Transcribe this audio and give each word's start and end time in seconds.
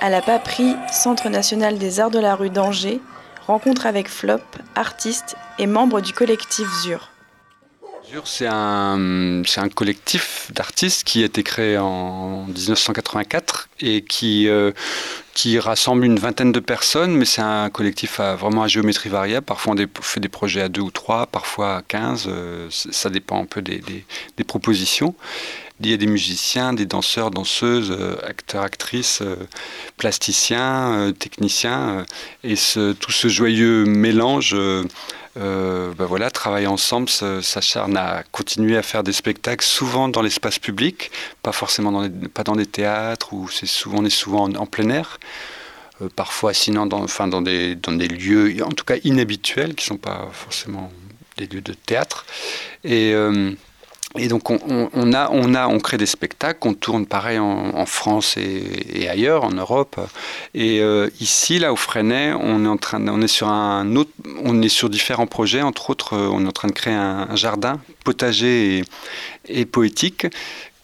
à 0.00 0.08
la 0.08 0.22
Paperie, 0.22 0.76
Centre 0.90 1.28
national 1.28 1.78
des 1.78 2.00
arts 2.00 2.10
de 2.10 2.18
la 2.18 2.34
rue 2.34 2.50
d'Angers, 2.50 3.00
rencontre 3.46 3.86
avec 3.86 4.08
Flop, 4.08 4.40
artiste 4.74 5.36
et 5.58 5.66
membre 5.66 6.00
du 6.00 6.12
collectif 6.12 6.66
ZUR. 6.82 7.10
ZUR, 8.10 8.26
c'est 8.26 8.46
un, 8.46 9.42
collectif 9.74 10.50
d'artistes 10.54 11.04
qui 11.04 11.22
a 11.22 11.26
été 11.26 11.42
créé 11.42 11.76
en 11.78 12.46
1984 12.46 13.68
et 13.80 14.02
qui, 14.02 14.48
euh, 14.48 14.72
qui 15.34 15.58
rassemble 15.58 16.04
une 16.04 16.18
vingtaine 16.18 16.52
de 16.52 16.60
personnes, 16.60 17.14
mais 17.14 17.24
c'est 17.24 17.42
un 17.42 17.68
collectif 17.70 18.20
à, 18.20 18.36
vraiment 18.36 18.62
à 18.62 18.68
géométrie 18.68 19.10
variable. 19.10 19.44
Parfois, 19.44 19.74
on 19.74 20.02
fait 20.02 20.20
des 20.20 20.28
projets 20.28 20.62
à 20.62 20.68
deux 20.68 20.80
ou 20.80 20.90
trois, 20.90 21.26
parfois 21.26 21.76
à 21.76 21.82
quinze. 21.82 22.24
Euh, 22.28 22.68
ça 22.70 23.10
dépend 23.10 23.42
un 23.42 23.46
peu 23.46 23.62
des, 23.62 24.04
propositions. 24.46 25.14
Il 25.80 25.88
y 25.88 25.94
a 25.94 25.96
des 25.96 26.06
musiciens, 26.06 26.72
des 26.72 26.86
danseurs, 26.86 27.30
danseuses, 27.30 27.90
euh, 27.90 28.16
acteurs, 28.22 28.62
actrices, 28.62 29.22
plasticiens, 29.96 31.12
techniciens. 31.18 32.04
et 32.44 32.54
tout 32.54 33.12
ce 33.12 33.28
joyeux 33.28 33.84
mélange 33.86 34.54
euh, 35.36 35.94
ben 35.94 36.06
voilà, 36.06 36.30
travailler 36.30 36.66
ensemble, 36.66 37.08
s'acharne 37.08 37.96
à 37.96 38.24
continuer 38.32 38.76
à 38.76 38.82
faire 38.82 39.04
des 39.04 39.12
spectacles, 39.12 39.64
souvent 39.64 40.08
dans 40.08 40.22
l'espace 40.22 40.58
public, 40.58 41.12
pas 41.42 41.52
forcément 41.52 41.92
dans 41.92 42.10
pas 42.34 42.42
dans 42.42 42.56
des 42.56 42.66
théâtres, 42.66 43.32
où 43.32 43.48
c'est 43.48 43.66
souvent, 43.66 43.98
on 43.98 44.04
est 44.04 44.10
souvent 44.10 44.52
en, 44.52 44.66
plein 44.66 44.90
air. 44.90 45.20
Euh, 46.02 46.08
parfois 46.14 46.52
sinon 46.52 46.86
dans, 46.86 47.02
enfin, 47.02 47.28
dans, 47.28 47.42
des, 47.42 47.76
lieux 48.08 48.56
en 48.64 48.70
tout 48.70 48.84
cas 48.84 48.96
inhabituels 49.04 49.74
qui 49.74 49.84
ne 49.84 49.96
sont 49.96 49.98
pas 49.98 50.28
forcément 50.32 50.92
des 51.36 51.46
lieux 51.46 51.60
de 51.60 51.74
théâtre. 51.74 52.26
Et, 52.82 53.12
euh, 53.14 53.52
et 54.18 54.26
donc 54.26 54.50
on, 54.50 55.12
a, 55.12 55.30
on, 55.30 55.54
a, 55.54 55.68
on 55.68 55.78
crée 55.78 55.96
des 55.96 56.06
spectacles, 56.06 56.66
on 56.66 56.74
tourne 56.74 57.06
pareil 57.06 57.38
en, 57.38 57.86
France 57.86 58.36
et, 58.36 59.08
ailleurs, 59.08 59.44
en 59.44 59.52
Europe. 59.52 60.00
Et 60.52 60.80
euh, 60.80 61.08
ici, 61.20 61.60
là 61.60 61.72
au 61.72 61.76
Freinet, 61.76 62.32
on 62.32 62.64
est 62.64 62.68
en 62.68 62.76
train, 62.76 63.06
on 63.06 63.22
est 63.22 63.28
sur 63.28 63.48
un 63.48 63.94
autre, 63.94 64.10
on 64.44 64.62
est 64.62 64.68
sur 64.68 64.90
différents 64.90 65.28
projets. 65.28 65.62
Entre 65.62 65.90
autres, 65.90 66.14
euh, 66.14 66.28
on 66.32 66.44
est 66.44 66.48
en 66.48 66.52
train 66.52 66.66
de 66.66 66.72
créer 66.72 66.94
un, 66.94 67.36
jardin 67.36 67.80
potager 68.04 68.82
et 69.46 69.64
poétique 69.64 70.26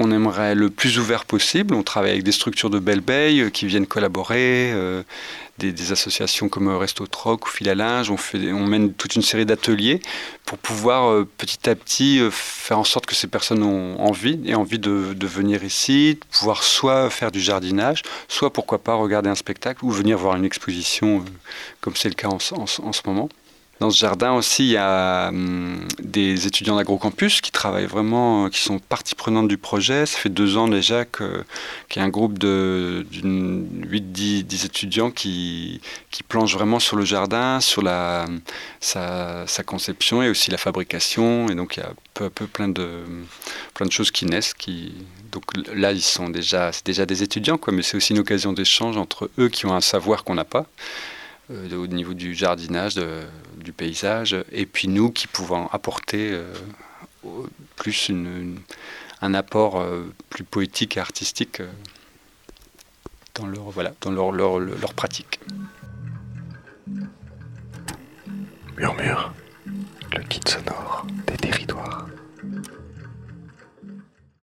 qu'on 0.00 0.12
aimerait 0.12 0.54
le 0.54 0.70
plus 0.70 0.98
ouvert 0.98 1.26
possible. 1.26 1.74
On 1.74 1.82
travaille 1.82 2.12
avec 2.12 2.22
des 2.22 2.32
structures 2.32 2.70
de 2.70 2.78
Belle 2.78 3.02
euh, 3.10 3.50
qui 3.50 3.66
viennent 3.66 3.86
collaborer, 3.86 4.72
euh, 4.72 5.02
des, 5.58 5.92
associations 5.92 6.48
comme 6.48 6.74
Resto 6.74 7.06
Troc 7.06 7.46
ou 7.46 7.50
Fil 7.50 7.68
à 7.68 7.74
linge. 7.74 8.10
On, 8.10 8.66
mène 8.66 8.94
toute 8.94 9.14
une 9.16 9.22
série 9.22 9.44
d'ateliers 9.44 10.00
pour 10.46 10.56
pouvoir 10.56 11.10
euh, 11.10 11.28
petit 11.36 11.68
à 11.68 11.74
petit 11.74 12.18
faire 12.30 12.78
en 12.78 12.84
sorte 12.84 13.04
que 13.04 13.14
ces 13.14 13.26
personnes 13.26 13.62
ont 13.62 14.00
envie 14.00 14.40
et 14.46 14.54
envie 14.54 14.78
de, 14.78 15.14
venir 15.26 15.64
ici, 15.64 16.18
pouvoir 16.30 16.62
soit 16.62 17.10
faire 17.10 17.30
du 17.30 17.40
jardinage, 17.40 18.02
soit 18.26 18.50
pourquoi 18.54 18.78
pas 18.78 18.94
regarder 18.94 19.28
un 19.28 19.34
spectacle 19.34 19.84
ou 19.84 19.90
venir 19.90 20.16
voir 20.16 20.34
une 20.34 20.46
exposition 20.46 21.22
comme 21.82 21.94
c'est 21.94 22.08
le 22.08 22.14
cas 22.14 22.28
en 22.28 22.38
ce 22.38 23.02
moment. 23.04 23.28
Dans 23.80 23.88
ce 23.88 23.98
jardin 23.98 24.34
aussi, 24.34 24.64
il 24.64 24.72
y 24.72 24.76
a 24.76 25.28
hum, 25.28 25.88
des 26.02 26.46
étudiants 26.46 26.76
d'agrocampus 26.76 27.40
qui 27.40 27.50
travaillent 27.50 27.86
vraiment, 27.86 28.50
qui 28.50 28.60
sont 28.60 28.78
partie 28.78 29.14
prenante 29.14 29.48
du 29.48 29.56
projet. 29.56 30.04
Ça 30.04 30.18
fait 30.18 30.28
deux 30.28 30.58
ans 30.58 30.68
déjà 30.68 31.06
qu'il 31.06 31.44
y 31.96 31.98
a 31.98 32.02
un 32.02 32.10
groupe 32.10 32.38
de 32.38 33.06
8-10 33.10 34.66
étudiants 34.66 35.10
qui, 35.10 35.80
planchent 36.28 36.52
vraiment 36.52 36.78
sur 36.78 36.96
le 36.96 37.06
jardin, 37.06 37.60
sur 37.60 37.80
la, 37.80 38.26
sa, 38.80 39.46
conception 39.64 40.22
et 40.22 40.28
aussi 40.28 40.50
la 40.50 40.58
fabrication. 40.58 41.48
Et 41.48 41.54
donc 41.54 41.78
il 41.78 41.80
y 41.80 41.82
a 41.82 41.94
peu 42.12 42.26
à 42.26 42.30
peu 42.30 42.46
plein 42.46 42.68
de, 42.68 43.04
plein 43.72 43.86
de 43.86 43.92
choses 43.92 44.10
qui 44.10 44.26
naissent. 44.26 44.52
Donc 45.32 45.44
là, 45.72 45.92
ils 45.92 46.02
sont 46.02 46.28
déjà, 46.28 46.70
c'est 46.70 46.84
déjà 46.84 47.06
des 47.06 47.22
étudiants, 47.22 47.58
mais 47.72 47.80
c'est 47.80 47.96
aussi 47.96 48.12
une 48.12 48.18
occasion 48.18 48.52
d'échange 48.52 48.98
entre 48.98 49.30
eux 49.38 49.48
qui 49.48 49.64
ont 49.64 49.74
un 49.74 49.80
savoir 49.80 50.22
qu'on 50.22 50.34
n'a 50.34 50.44
pas. 50.44 50.66
Euh, 51.50 51.76
au 51.76 51.86
niveau 51.86 52.14
du 52.14 52.34
jardinage, 52.34 53.00
du 53.56 53.72
paysage, 53.72 54.36
et 54.52 54.66
puis 54.66 54.88
nous 54.88 55.10
qui 55.10 55.26
pouvons 55.26 55.66
apporter 55.68 56.30
euh, 56.32 56.54
plus 57.76 58.12
un 59.20 59.34
apport 59.34 59.80
euh, 59.80 60.12
plus 60.28 60.44
poétique 60.44 60.96
et 60.96 61.00
artistique 61.00 61.60
dans 63.34 63.46
leur, 63.46 63.70
voilà, 63.70 63.92
dans 64.00 64.12
leur, 64.12 64.30
leur, 64.30 64.60
leur 64.60 64.94
pratique. 64.94 65.40
Murmure, 68.76 69.32
le 70.12 70.22
kit 70.28 70.40
sonore 70.46 71.06
des 71.26 71.36
territoires. 71.36 72.06